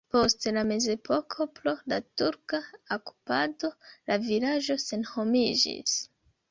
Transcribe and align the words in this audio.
Post 0.13 0.45
la 0.53 0.61
mezepoko 0.69 1.47
pro 1.59 1.75
la 1.93 2.01
turka 2.21 2.61
okupado 2.99 3.73
la 3.85 4.21
vilaĝo 4.27 4.83
senhomiĝis. 4.89 5.99